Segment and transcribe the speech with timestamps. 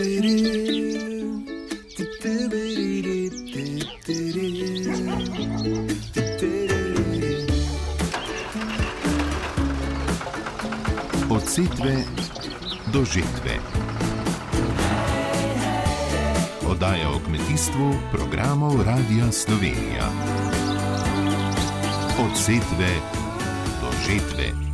[0.00, 0.06] Od
[11.44, 11.96] setve
[12.92, 13.60] do žetve.
[16.66, 20.08] Oddaja o kmetijstvu programov Radia Slovenija.
[22.24, 22.88] Od setve
[23.80, 24.69] do žetve.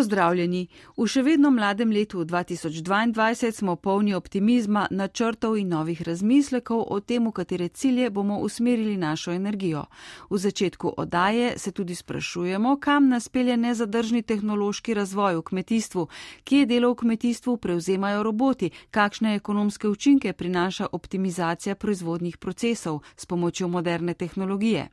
[0.00, 0.62] Pozdravljeni.
[0.96, 7.26] V še vedno mladem letu 2022 smo polni optimizma, načrtov in novih razmislekov o tem,
[7.28, 9.82] v katere cilje bomo usmerili našo energijo.
[10.30, 16.06] V začetku odaje se tudi sprašujemo, kam nas pelje nezadržni tehnološki razvoj v kmetijstvu,
[16.48, 23.68] kje delo v kmetijstvu prevzemajo roboti, kakšne ekonomske učinke prinaša optimizacija proizvodnih procesov s pomočjo
[23.68, 24.88] moderne tehnologije.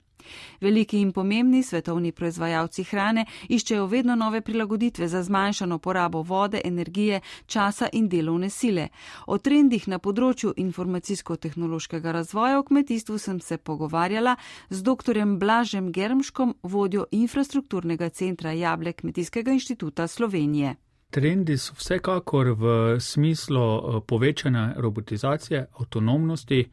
[0.62, 7.22] Veliki in pomembni svetovni proizvajalci hrane iščejo vedno nove prilagoditve za zmanjšano porabo vode, energije,
[7.46, 8.88] časa in delovne sile.
[9.28, 14.36] O trendih na področju informacijsko-tehnološkega razvoja v kmetijstvu sem se pogovarjala
[14.70, 15.24] z dr.
[15.38, 20.76] Blažem Germškom, vodjo infrastrukturnega centra Jable Kmetijskega inštituta Slovenije.
[21.10, 26.66] Trendi so vsekakor v smislu eh, povečane robotizacije, avtonomnosti,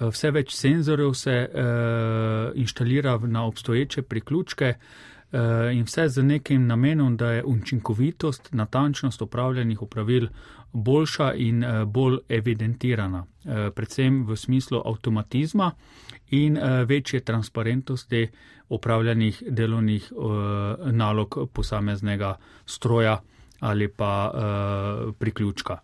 [0.00, 5.40] vse več senzorjev se uh, inštalira na obstoječe priključke uh,
[5.72, 10.28] in vse z nekim namenom, da je učinkovitost, natančnost upravljenih upravil
[10.72, 15.70] boljša in uh, bolj evidentirana, uh, predvsem v smislu avtomatizma
[16.30, 18.28] in uh, večje transparentnosti
[18.68, 20.32] upravljenih delovnih uh,
[20.90, 23.20] nalog posameznega stroja
[23.60, 25.78] ali pa uh, priključka.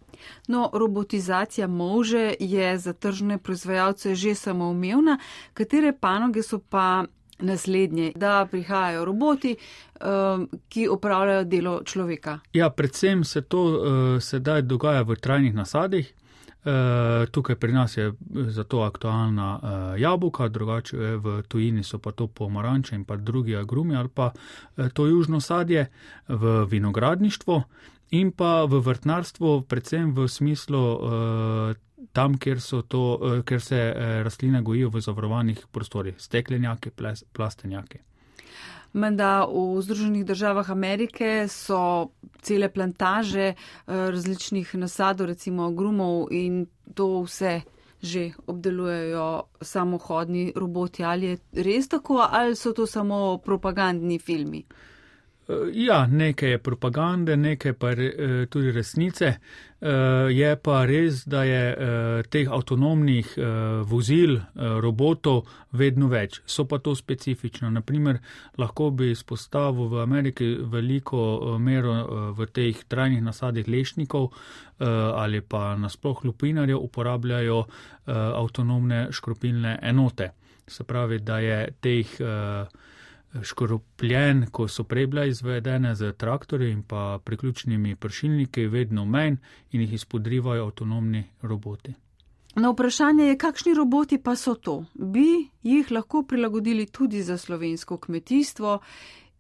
[0.49, 5.19] No, robotizacija može je za tržne proizvajalce že samoumevna,
[5.55, 7.05] katere panoge so pa
[7.43, 12.39] naslednje, da prihajajo roboti, um, ki opravljajo delo človeka.
[12.53, 16.15] Ja, predvsem se to uh, sedaj dogaja v trajnih nasadih.
[16.65, 18.13] Uh, tukaj pri nas je
[18.49, 23.97] zato aktualna uh, jabolka, drugače v tujini so pa to pomaranče in pa drugi agrumi
[23.97, 25.87] ali pa uh, to južno sadje
[26.29, 27.63] v vinogradništvu
[28.11, 31.73] in pa v vrtnarstvu, predvsem v smislu uh,
[32.13, 36.91] tam, kjer, to, uh, kjer se uh, rastline gojijo v zavarovanih prostorih, steklenjaki,
[37.33, 38.03] plastenjaki.
[38.93, 42.11] Menda v Združenih državah Amerike so
[42.43, 43.55] cele plantaže
[43.87, 47.61] različnih nasadov, recimo grumov in to vse
[48.03, 51.05] že obdelujejo samohodni roboti.
[51.05, 54.65] Ali je res tako ali so to samo propagandni filmi?
[54.65, 54.91] Eh,
[55.73, 59.35] ja, nekaj je propagande, nekaj pa je eh, tudi resnice.
[59.81, 59.89] Eh,
[60.31, 63.33] je pa res, da je teh avtonomnih
[63.89, 66.41] vozil, robotov vedno več.
[66.47, 67.71] So pa to specifično.
[67.71, 68.19] Naprimer,
[68.59, 71.95] lahko bi izpostavil v Ameriki veliko mero
[72.37, 74.31] v teh trajnih nasadih lešnikov
[74.81, 77.65] ali pa nasploh lupinarjev uporabljajo
[78.07, 80.31] avtonomne škropilne enote.
[80.67, 82.17] Se pravi, da je teh
[83.43, 89.37] škropljen, ko so prej bile izvedene z traktorji in pa priključnimi pršilniki, vedno manj
[89.73, 91.95] in jih izpodrivajo avtonomni roboti.
[92.55, 94.85] Na vprašanje je, kakšni roboti pa so to?
[94.95, 98.79] Bi jih lahko prilagodili tudi za slovensko kmetijstvo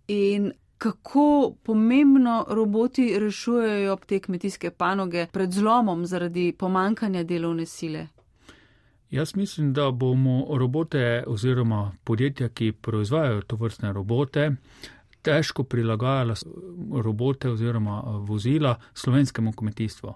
[0.09, 8.07] in kako pomembno roboti rešujejo te kmetijske panoge pred zlomom zaradi pomankanja delovne sile?
[9.11, 14.51] Jaz mislim, da bomo robote oziroma podjetja, ki proizvajajo to vrstne robote,
[15.23, 16.35] težko prilagajala
[17.03, 20.15] robote oziroma vozila slovenskemu kmetijstvu.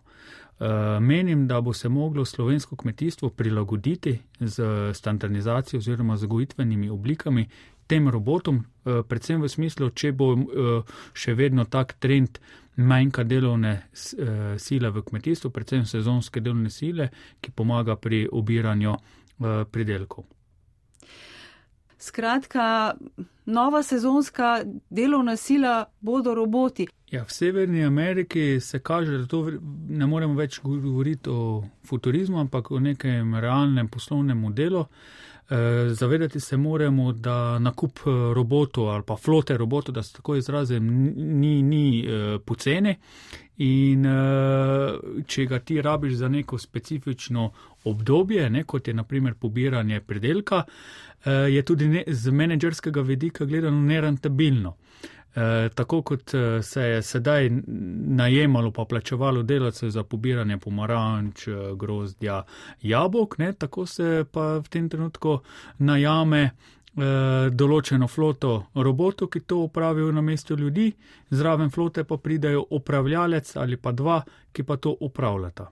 [0.61, 7.49] Eh, menim, da bo se moglo slovensko kmetijstvo prilagoditi z standardizacijo oziroma z gojitvenimi oblikami
[7.87, 12.39] tem robotom, eh, predvsem v smislu, če bo eh, še vedno tak trend
[12.77, 17.09] manjka delovne eh, sile v kmetijstvu, predvsem sezonske delovne sile,
[17.41, 20.25] ki pomaga pri obiranju eh, pridelkov.
[21.99, 22.95] Skratka,
[23.47, 26.87] nova sezonska delovna sila bodo roboti.
[27.11, 29.51] Ja, v Severni Ameriki se kaže, da to
[29.89, 34.81] ne moremo več govoriti o futurizmu, ampak o nekem realnem poslovnem modelu.
[34.81, 35.25] Eh,
[35.93, 41.13] zavedati se moramo, da nakup eh, robotov ali pa flote robotov, da se tako izrazim,
[41.17, 42.97] ni, ni uh, poceni.
[43.57, 44.03] In
[45.27, 47.53] če ga ti rabiš za neko specifično
[47.85, 50.65] obdobje, ne, kot je naprimer pobiranje predelka,
[51.25, 54.75] je tudi ne, z menedžerskega vidika gledano nerentabilno.
[55.35, 57.51] Eh, tako kot eh, se je sedaj
[58.07, 62.43] najemalo pa plačevalo delavce za pobiranje pomaranč, eh, grozdja,
[62.83, 65.39] jabolk, ne, tako se pa v tem trenutku
[65.79, 66.51] najame
[66.95, 70.93] določeno floto robotov, ki to upravijo na mestu ljudi,
[71.31, 74.21] zraven flote pa pridajo upravljalec ali pa dva,
[74.53, 75.67] ki pa to upravljata.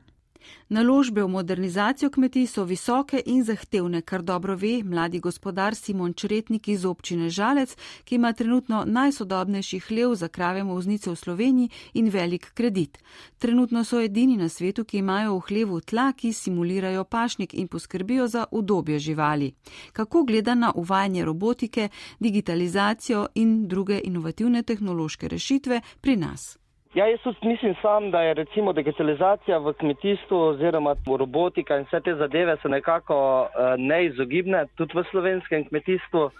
[0.68, 6.68] Naložbe v modernizacijo kmetij so visoke in zahtevne, kar dobro ve mladi gospodar Simon Čretnik
[6.68, 12.50] iz občine Žalec, ki ima trenutno najsodobnejši hlev za krave moznice v Sloveniji in velik
[12.54, 12.98] kredit.
[13.38, 18.28] Trenutno so edini na svetu, ki imajo v hlevu tla, ki simulirajo pašnik in poskrbijo
[18.28, 19.52] za udobje živali.
[19.92, 21.88] Kako gleda na uvajanje robotike,
[22.20, 26.61] digitalizacijo in druge inovativne tehnološke rešitve pri nas?
[26.94, 32.14] Ja, jaz mislim sam, da je recimo digitalizacija v kmetijstvu oziroma robotika in vse te
[32.14, 33.48] zadeve so nekako uh,
[33.78, 36.30] neizogibne, tudi v slovenskem kmetijstvu.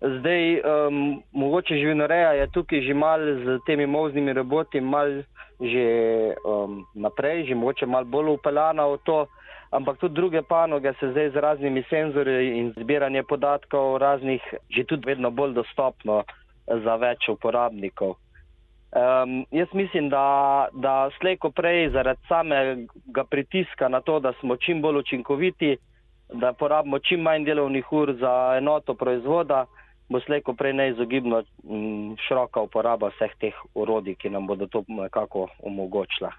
[0.00, 5.22] Zdaj, um, mogoče živinoreja je tukaj že mal z temi moznimi roboti, mal
[5.60, 5.86] že
[6.44, 9.26] um, naprej, že mogoče mal bolj upeljana v to,
[9.70, 15.06] ampak tudi druge panoge se zdaj z raznimi senzori in zbiranje podatkov raznih že tudi
[15.06, 16.24] vedno bolj dostopno
[16.66, 18.23] za več uporabnikov.
[18.94, 24.82] Um, jaz mislim, da, da slejko prej zaradi samega pritiska na to, da smo čim
[24.82, 25.76] bolj učinkoviti,
[26.32, 29.66] da porabimo čim manj delovnih ur za enoto proizvoda,
[30.08, 35.48] bo slejko prej neizogibno m, široka uporaba vseh teh urodij, ki nam bodo to nekako
[35.62, 36.30] omogočila.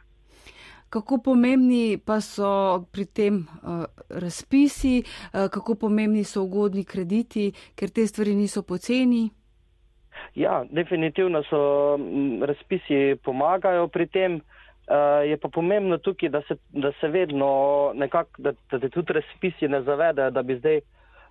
[0.90, 7.90] Kako pomembni pa so pri tem uh, razpisi, uh, kako pomembni so ugodni krediti, ker
[7.90, 9.30] te stvari niso poceni?
[10.36, 11.60] Ja, definitivno so
[12.42, 14.42] razpisi pomagajo pri tem.
[14.86, 19.14] Uh, je pa pomembno tukaj, da se, da se vedno nekako, da, da te tudi
[19.14, 20.82] razpisi ne zavedajo, da bi zdaj,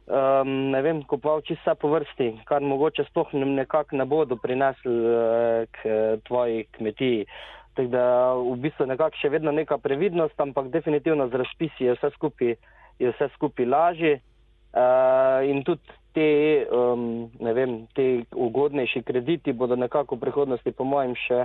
[0.06, 5.68] um, ne vem, kupoval čisto po vrsti, kar mogoče sploh nekako ne bodo prinesli uh,
[5.70, 5.94] k
[6.26, 7.26] tvoji kmetiji.
[7.74, 12.10] Tako da v bistvu nekako še vedno neka previdnost, ampak definitivno z razpisi je vse
[12.16, 12.56] skupaj,
[12.98, 14.18] je vse skupaj lažje.
[14.74, 20.86] Uh, in tudi te, um, ne vem, te ugodnejši krediti bodo nekako v prihodnosti, po
[20.86, 21.44] mojem, še,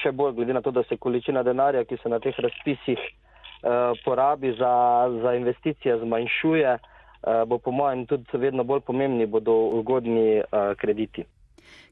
[0.00, 3.92] še bolj, glede na to, da se količina denarja, ki se na teh razpisih uh,
[4.04, 4.72] porabi za,
[5.20, 11.24] za investicije, zmanjšuje, uh, bo po mojem tudi vedno bolj pomembni bodo ugodni uh, krediti.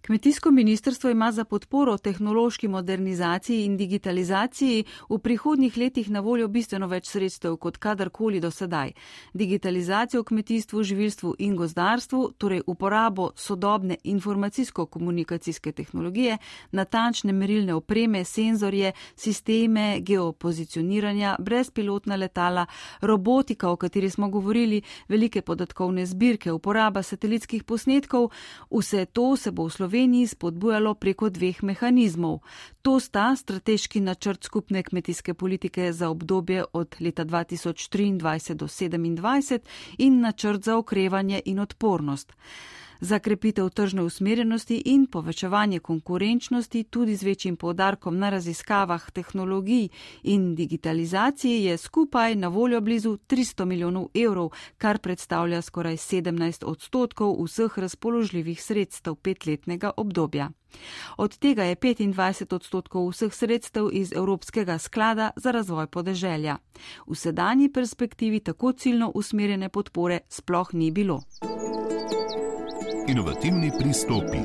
[0.03, 6.87] Kmetijsko ministrstvo ima za podporo tehnološki modernizaciji in digitalizaciji v prihodnjih letih na voljo bistveno
[6.87, 8.93] več sredstev kot kadarkoli do sedaj.
[9.33, 16.39] Digitalizacijo v kmetijstvu, živilstvu in gozdarstvu, torej uporabo sodobne informacijsko-komunikacijske tehnologije,
[16.73, 22.67] natančne merilne opreme, senzorje, sisteme, geopozicioniranja, brezpilotna letala,
[23.01, 28.31] robotika, o kateri smo govorili, velike podatkovne zbirke, uporaba satelitskih posnetkov,
[28.71, 32.41] vse to se bo v Sloveniji Sloveniji spodbujalo preko dveh mehanizmov.
[32.83, 39.59] To sta strateški načrt skupne kmetijske politike za obdobje od leta 2023 do 2027
[39.99, 42.33] in načrt za okrevanje in odpornost.
[43.05, 49.89] Za krepitev tržne usmerjenosti in povečevanje konkurenčnosti tudi z večjim povdarkom na raziskavah tehnologij
[50.23, 57.45] in digitalizaciji je skupaj na voljo blizu 300 milijonov evrov, kar predstavlja skoraj 17 odstotkov
[57.45, 60.51] vseh razpoložljivih sredstev petletnega obdobja.
[61.17, 66.57] Od tega je 25 odstotkov vseh sredstev iz Evropskega sklada za razvoj podeželja.
[67.07, 71.23] V sedanji perspektivi tako ciljno usmerjene podpore sploh ni bilo
[73.13, 74.39] inovativni pristopi.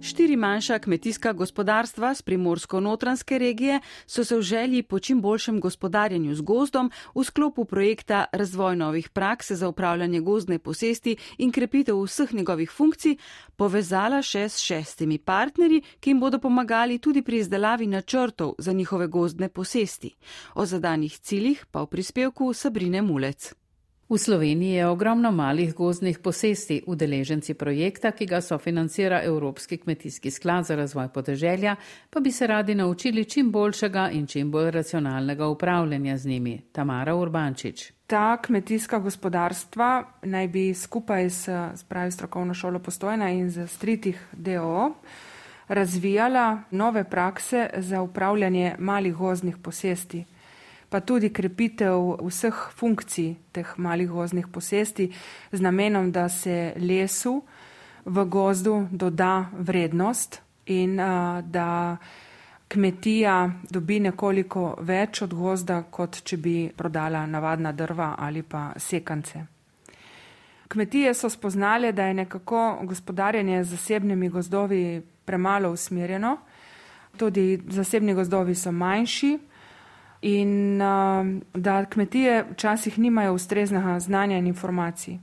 [0.00, 6.34] Štiri manjša kmetijska gospodarstva z primorsko-notranske regije so se v želji po čim boljšem gospodarjenju
[6.34, 12.34] z gozdom v sklopu projekta Razvoj novih praks za upravljanje gozdne posesti in krepitev vseh
[12.34, 13.16] njegovih funkcij
[13.56, 19.06] povezala še s šestimi partnerji, ki jim bodo pomagali tudi pri izdelavi načrtov za njihove
[19.06, 20.14] gozdne posesti.
[20.54, 23.61] O zadanih ciljih pa v prispevku Sabrine Mulec.
[24.12, 30.66] V Sloveniji je ogromno malih gozdnih posesti, udeleženci projekta, ki ga sofinancira Evropski kmetijski sklad
[30.68, 31.76] za razvoj podeželja,
[32.10, 36.60] pa bi se radi naučili čim boljšega in čim bolj racionalnega upravljanja z njimi.
[36.72, 37.92] Tamara Urbančič.
[38.06, 44.92] Ta kmetijska gospodarstva naj bi skupaj s spravi strokovno šolo postojna in z stritih DO
[45.68, 50.24] razvijala nove prakse za upravljanje malih gozdnih posesti
[50.92, 55.08] pa tudi krepitev vseh funkcij teh malih gozdnih posesti
[55.52, 57.42] z namenom, da se lesu
[58.04, 61.96] v gozdu doda vrednost in a, da
[62.68, 69.44] kmetija dobi nekoliko več od gozda, kot če bi prodala navadna drva ali pa sekance.
[70.72, 76.36] Kmetije so spoznale, da je nekako gospodarjenje z zasebnimi gozdovi premalo usmerjeno.
[77.16, 79.38] Tudi zasebni gozdovi so manjši,
[80.22, 85.18] in uh, da kmetije včasih nimajo ustreznega znanja in informacij.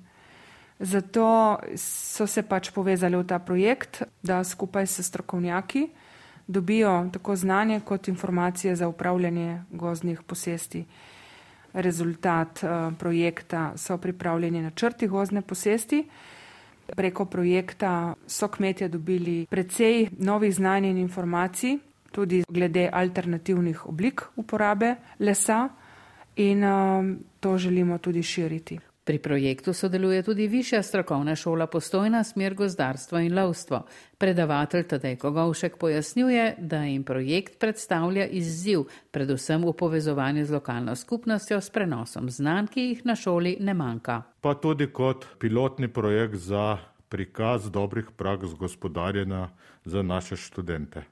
[0.79, 5.89] Zato so se pač povezali v ta projekt, da skupaj s strokovnjaki
[6.47, 10.85] dobijo tako znanje kot informacije za upravljanje gozdnih posesti.
[11.73, 16.07] Rezultat uh, projekta so pripravljeni načrti gozdne posesti.
[16.95, 21.77] Preko projekta so kmetje dobili precej novih znanj in informacij,
[22.11, 25.69] tudi glede alternativnih oblik uporabe lesa
[26.35, 27.05] in uh,
[27.39, 28.79] to želimo tudi širiti.
[29.09, 33.85] Pri projektu sodeluje tudi Višja strokovna šola postojna smer gozdarstvo in lovstvo.
[34.17, 41.61] Predavatelj Tadej Kogovšek pojasnjuje, da jim projekt predstavlja izziv, predvsem v povezovanju z lokalno skupnostjo
[41.61, 44.21] s prenosom znanj, ki jih na šoli ne manjka.
[44.41, 46.77] Pa tudi kot pilotni projekt za
[47.09, 49.49] prikaz dobrih praks gospodarjenja
[49.85, 51.03] za naše študente.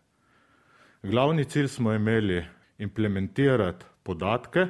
[1.03, 2.45] Glavni cilj smo imeli
[2.77, 4.67] implementirati podatke,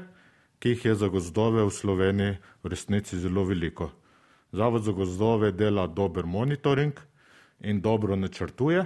[0.59, 3.91] ki jih je za gozdove v Sloveniji v resnici zelo veliko.
[4.51, 6.93] Zavod za gozdove dela dober monitoring
[7.59, 8.85] in dobro načrtuje,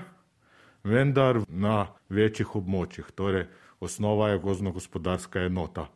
[0.84, 3.48] vendar na večjih območjih, torej
[3.80, 5.88] osnova je gozdno-gospodarska enota.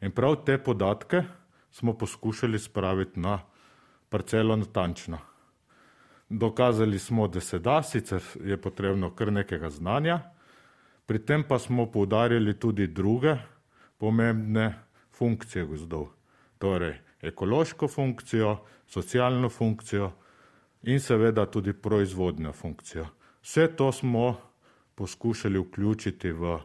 [0.00, 1.22] In prav te podatke
[1.70, 3.42] smo poskušali spraviti na
[4.08, 5.18] parcelo natančno.
[6.28, 10.33] Dokazali smo, da se da, sicer je potrebno kar nekega znanja,
[11.06, 13.36] pri tem pa smo poudarjali tudi druge
[13.98, 14.74] pomembne
[15.12, 16.08] funkcije gozdov,
[16.58, 18.56] torej ekološko funkcijo,
[18.86, 20.12] socialno funkcijo
[20.82, 23.06] in seveda tudi proizvodnjo funkcijo.
[23.42, 24.36] Vse to smo
[24.94, 26.58] poskušali vključiti v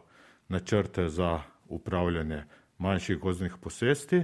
[0.48, 2.44] načrte za upravljanje
[2.78, 4.22] manjših gozdnih posesti.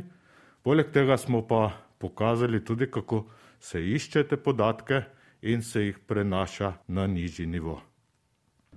[0.63, 3.25] Poleg tega smo pa pokazali tudi, kako
[3.61, 5.03] se iščete podatke
[5.43, 7.83] in se jih prenaša na nižji nivo.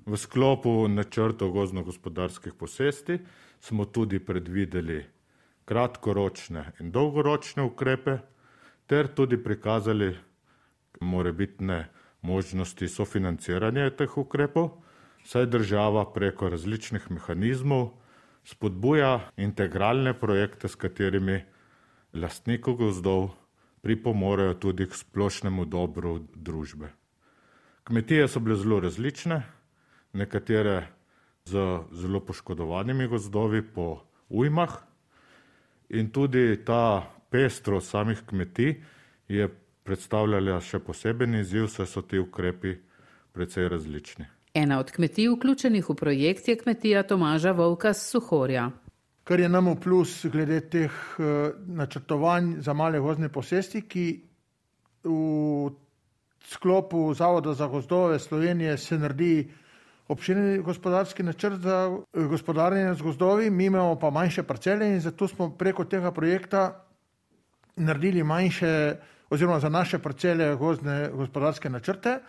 [0.09, 3.19] V sklopu načrtov gozdno-gospodarskih posesti
[3.61, 5.05] smo tudi predvideli
[5.69, 8.17] kratkoročne in dolgoročne ukrepe,
[8.89, 10.15] ter tudi prikazali
[11.01, 11.91] morebitne
[12.25, 14.81] možnosti sofinanciranja teh ukrepov,
[15.29, 17.91] saj država preko različnih mehanizmov
[18.43, 21.43] spodbuja integralne projekte, s katerimi
[22.13, 23.29] lastniki gozdov
[23.85, 26.89] pripomorejo tudi k splošnemu dobru družbe.
[27.85, 29.43] Kmetije so bile zelo različne,
[30.13, 30.87] nekatere
[31.45, 34.77] z zelo poškodovanimi gozdovi po ujmah,
[35.89, 38.75] in tudi ta pestrost samih kmetij
[39.27, 39.49] je
[39.83, 42.75] predstavljala še poseben izziv, saj so ti ukrepi
[43.33, 44.27] precej različni.
[44.53, 48.69] Ena od kmetij vključenih v projekt je kmetija Tomaža Volka z Suhorja.
[49.23, 54.05] Kar je nam v plus glede teh uh, načrtovanj za male gozdne posesti, ki
[55.05, 55.69] v
[56.49, 59.51] sklopu Zavoda za gozdove Slovenije se naredi
[60.09, 65.27] obširni gospodarski načrt za eh, gospodarjenje z gozdovi, mi imamo pa manjše parcele in zato
[65.27, 66.85] smo preko tega projekta
[67.75, 68.95] naredili manjše,
[69.29, 72.19] oziroma za naše parcele gozdne gospodarske načrte.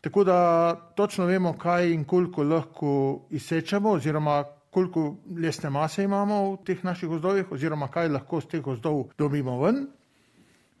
[0.00, 6.56] Tako da točno vemo, kaj in koliko lahko izsečemo, oziroma koliko lesne mase imamo v
[6.66, 9.86] teh naših gozdovih, oziroma kaj lahko z teh gozdov dobimo ven.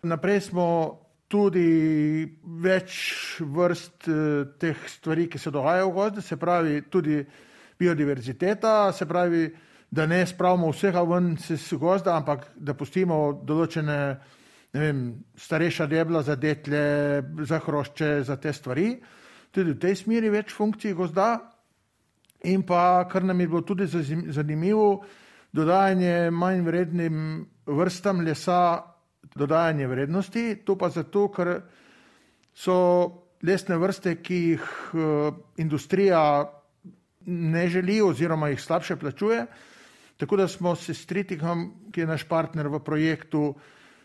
[0.02, 0.98] Naprej smo
[1.34, 2.22] tudi
[2.62, 2.94] več
[3.42, 7.18] vrst eh, teh stvari, ki se dogajajo v gozdu, se pravi tudi
[7.78, 9.48] biodiverziteta, se pravi,
[9.90, 13.98] da ne spravimo vsega ven iz gozda, ampak da pustimo določene
[14.74, 15.02] vem,
[15.38, 16.84] starejša debla za detle,
[17.46, 18.88] za hrošče, za te stvari.
[19.54, 21.28] Tudi v tej smeri več funkcij gozda.
[22.50, 25.04] In pa, kar nam je bilo tudi zanimivo,
[25.54, 27.20] dodajanje manj vrednim
[27.66, 28.93] vrstam lesa
[29.34, 31.54] dodajanje vrednosti, to pa zato, ker
[32.54, 32.76] so
[33.44, 36.20] lesne vrste, ki jih uh, industrija
[37.26, 39.46] ne želi oziroma jih slabše plačuje.
[40.16, 43.54] Tako da smo se s Tritikom, ki je naš partner v projektu,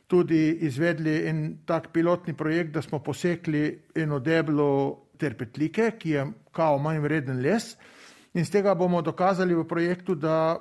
[0.07, 6.79] tudi izvedli en tak pilotni projekt, da smo posekli eno deblo terpetlike, ki je kao
[6.79, 7.75] manj vreden les.
[8.33, 10.57] In z tega bomo dokazali v projektu, da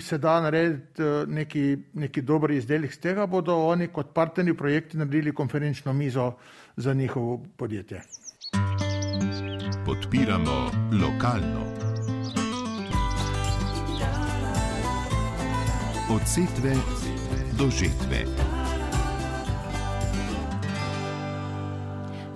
[0.00, 4.98] se da narediti eh, neki, neki dober izdelek z tega, bodo oni kot partnerji projekti
[4.98, 6.32] naredili konferenčno mizo
[6.76, 8.02] za njihovo podjetje.
[9.86, 10.70] Podpiramo
[11.02, 11.72] lokalno.
[16.10, 16.74] Od setve
[17.58, 18.51] do žetve.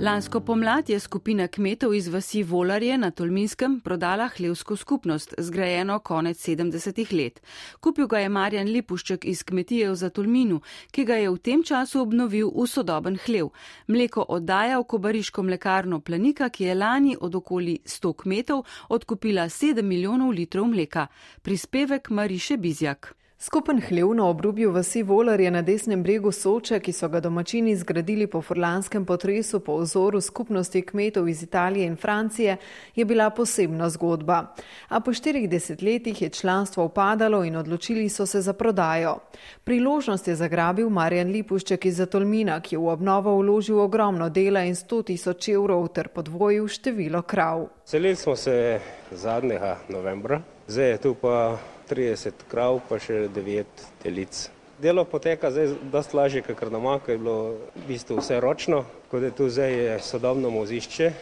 [0.01, 6.49] Lansko pomlad je skupina kmetov iz vasi Volarje na Tolminskem prodala hlevsko skupnost, zgrajeno konec
[6.49, 7.41] 70-ih let.
[7.81, 10.61] Kupil ga je Marjan Lipušček iz kmetije v Zatolminu,
[10.93, 13.49] ki ga je v tem času obnovil v sodoben hlev.
[13.89, 19.83] Mleko oddaja v kobariško mlekarno Planika, ki je lani od okoli 100 kmetov odkupila 7
[19.83, 21.07] milijonov litrov mleka.
[21.43, 23.17] Prispevek Mariše Bizjak.
[23.39, 27.75] Skupen hlev na obrubju vasi Volar je na desnem bregu Soče, ki so ga domačini
[27.77, 32.57] zgradili po furlanskem potresu po vzoru skupnosti kmetov iz Italije in Francije,
[32.95, 34.55] je bila posebna zgodba.
[34.89, 39.19] A po štirih desetletjih je članstvo upadalo in odločili so se za prodajo.
[39.65, 44.75] Priložnost je zagrabil Marjan Lipušček iz Zatolmina, ki je v obnovo vložil ogromno dela in
[44.75, 47.69] 100 tisoč evrov ter podvojil število krav.
[47.85, 48.81] Selili smo se
[49.13, 51.59] zadnjega novembra, zdaj je tu pa
[51.91, 53.65] 30 krav, pa še 9
[54.03, 54.51] telic.
[54.83, 57.39] Delo poteka zdaj dosta lažje, kot doma, ker je bilo
[57.77, 61.13] v bistvu vse ročno, kot je tu zdaj je sodobno mozišče,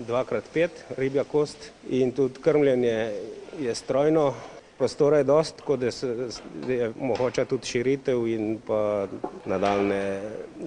[0.00, 3.12] 2x5 ribja kost in tudi krmljenje
[3.60, 4.34] je strojno,
[4.78, 9.06] prostora je dost, kot je mogoče tudi širitev in pa
[9.46, 10.02] nadaljne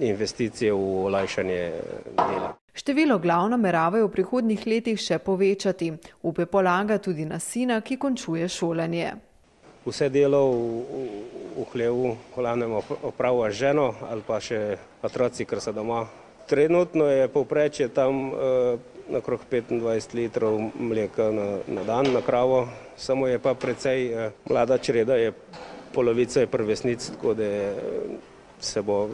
[0.00, 1.60] investicije v olajšanje
[2.16, 2.54] dela.
[2.78, 5.90] Število glav nameravajo v prihodnjih letih še povečati.
[6.22, 9.16] Upe polaga tudi na sina, ki končuje šolanje
[9.88, 11.02] vse delo v, v,
[11.56, 16.04] v hlevu, glavnem opravlja ženo ali pa še otroci, ker so doma.
[16.48, 23.28] Trenutno je povprečje tam eh, okrog 25 litrov mleka na, na dan na kravo, samo
[23.28, 25.32] je pa precej eh, mlada čreda, je
[25.92, 27.72] polovica je prvesnic, tako da eh,
[28.60, 29.08] se bo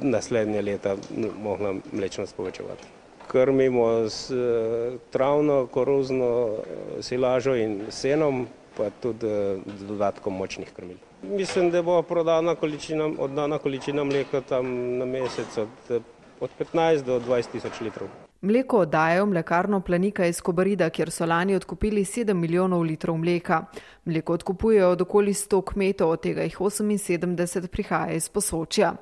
[0.00, 0.96] naslednje leta
[1.42, 2.84] mogla mlečnost povečevati.
[3.28, 9.26] Krmimo s eh, travno, koruzno eh, silažo in senom, pa tudi
[9.78, 10.96] z dodatkom močnih krmil.
[11.22, 16.02] Mislim, da bo prodana količina, oddana količina mleka tam na mesec od,
[16.40, 18.08] od 15 do 20 tisoč litrov.
[18.44, 23.64] Mleko oddajajo mlekarno Planika iz Kobarida, kjer so lani odkupili 7 milijonov litrov mleka.
[24.04, 28.92] Mleko odkupujejo od okoli 100 kmetov, od tega jih 78 prihaja iz posočja.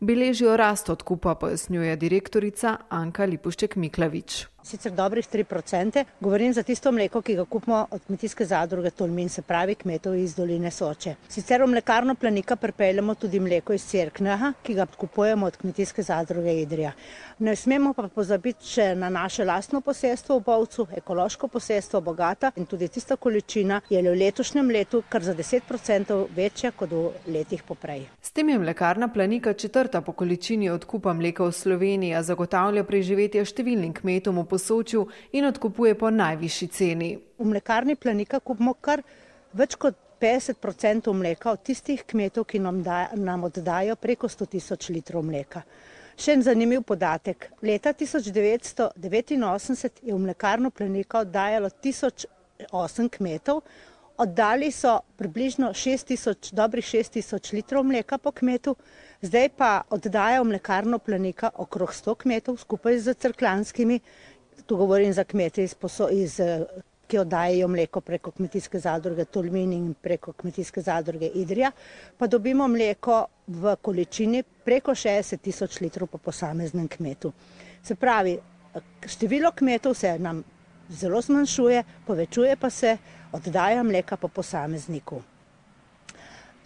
[0.00, 7.22] Beležijo rast odkupa, pojasnjuje direktorica Anka Lipušček Miklavič sicer dobrih 3%, govorim za tisto mleko,
[7.22, 11.14] ki ga kupimo od kmetijske zadruge Tolmin, se pravi kmetov iz doline Soče.
[11.28, 16.60] Sicer v mlekarno Planika pripeljamo tudi mleko iz Cerkneha, ki ga kupujemo od kmetijske zadruge
[16.60, 16.92] Idrija.
[17.38, 22.66] Ne smemo pa pozabiti še na naše lastno posestvo v Bovcu, ekološko posestvo Bogata in
[22.66, 28.08] tudi tista količina je v letošnjem letu kar za 10% večja kot v letih poprej.
[28.22, 33.94] S tem je mlekarna Planika četrta po količini odkupa mleka v Sloveniji, zagotavlja preživetje številnim
[33.94, 37.18] kmetom v posočju in odkupuje po najvišji ceni.
[37.38, 39.02] V mlekarni Planika kupimo kar
[39.54, 44.88] več kot 50% mleka od tistih kmetov, ki nam, da, nam oddajo preko 100 tisoč
[44.90, 45.62] litrov mleka.
[46.18, 47.52] Še en zanimiv podatek.
[47.62, 53.62] Leta 1989 je v mlekarno Planika oddajalo 1008 kmetov,
[54.18, 58.74] oddali so približno 6 tisoč, dobrih 6 tisoč litrov mleka po kmetu,
[59.22, 64.00] zdaj pa oddaja v mlekarno Planika okrog 100 kmetov skupaj z crklanskimi
[64.68, 66.40] tu govorim za kmete iz, poso, iz
[67.08, 71.70] ki oddajajo mleko preko kmetijske zadruge Tolmin in preko kmetijske zadruge Idrija,
[72.18, 77.32] pa dobimo mleko v količini preko 60 tisoč litrov po posameznem kmetu.
[77.82, 78.36] Se pravi,
[79.06, 80.44] število kmetov se nam
[80.88, 82.96] zelo zmanjšuje, povečuje pa se
[83.32, 85.22] oddaja mleka po posamezniku.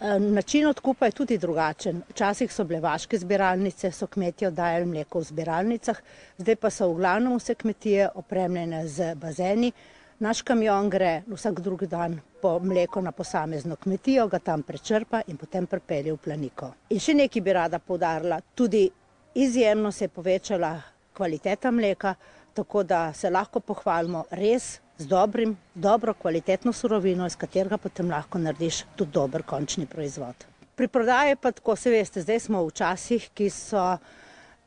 [0.03, 2.01] Način odkupa je tudi drugačen.
[2.09, 6.01] Včasih so bile vaške zbiralnice, so kmetje oddajali mleko v zbiralnicah,
[6.37, 9.71] zdaj pa so v glavnem vse kmetije opremljene z bazeni.
[10.19, 15.37] Naš kamion gre vsak drugi dan po mleko na posamezno kmetijo, ga tam prečrpa in
[15.37, 16.73] potem prepelje v planiko.
[16.89, 18.89] In še nekaj bi rada povdarila, tudi
[19.33, 20.81] izjemno se je povečala
[21.13, 22.15] kvaliteta mleka,
[22.53, 28.39] tako da se lahko pohvalimo res z dobrim, dobro, kvalitetno surovino, iz katerega potem lahko
[28.39, 30.45] narediš tudi dober končni proizvod.
[30.75, 33.97] Pri prodaji pa tako se veste, zdaj smo v časih, ki so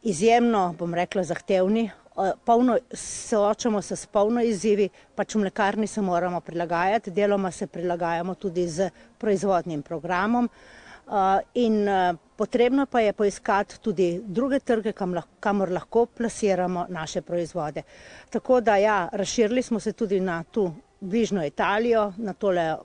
[0.07, 1.91] izjemno, bom rekla, zahtevni,
[2.45, 8.35] polno, soočamo se s polno izzivi, pač v mlekarni se moramo prilagajati, deloma se prilagajamo
[8.35, 10.49] tudi z proizvodnim programom.
[11.55, 11.85] In
[12.37, 14.93] potrebno pa je poiskati tudi druge trge,
[15.41, 17.83] kamor lahko plasiramo naše proizvode.
[18.31, 22.77] Tako da ja, razširili smo se tudi na tu bližnjo Italijo, na tole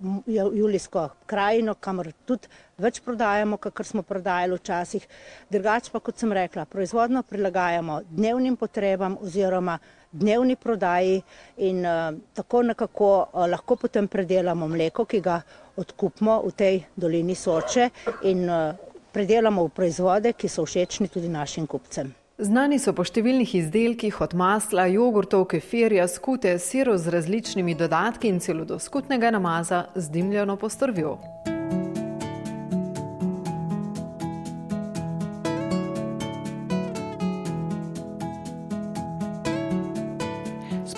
[0.53, 5.07] julijsko krajino, kamor tudi več prodajamo, kakor smo prodajali včasih.
[5.49, 9.77] Drugač pa, kot sem rekla, proizvodno prilagajamo dnevnim potrebam oziroma
[10.11, 11.21] dnevni prodaji
[11.57, 15.41] in uh, tako nekako uh, lahko potem predelamo mleko, ki ga
[15.79, 17.89] odkupimo v tej dolini Soče
[18.27, 22.13] in uh, predelamo v proizvode, ki so všečni tudi našim kupcem.
[22.41, 28.39] Znani so po številnih izdelkih od masla, jogurtov, kefirja, skute, sirov z različnimi dodatki in
[28.41, 31.19] celo do skutnega namaza z dimljeno postorvjo.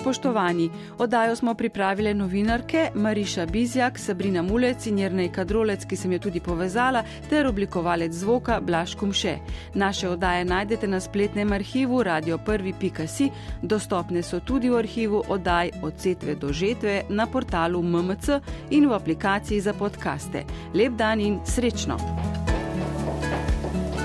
[0.04, 6.18] Spoštovani, oddajo smo pripravile novinarke Mariša Bizjak, Sabrina Mulec in Jrnej Kadrolec, ki sem jo
[6.18, 9.38] tudi povezala, ter oblikovalec zvoka Blaž Kumše.
[9.74, 13.30] Naše oddaje najdete na spletnem arhivu radio1.si,
[13.62, 18.28] dostopne so tudi v arhivu oddaj od setve do žetve na portalu MMC
[18.70, 20.44] in v aplikaciji za podkaste.
[20.74, 21.96] Lep dan in srečno!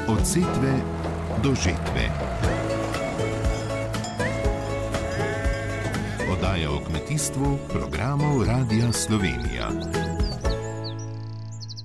[0.07, 0.79] Od setve
[1.43, 2.29] do žetve.
[6.49, 9.69] Oddaja o kmetijstvu programov Radia Slovenija.